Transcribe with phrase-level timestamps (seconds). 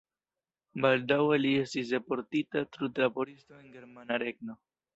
[0.85, 4.61] Baldaŭe li estis deportita trudlaboristo en Germana Regno.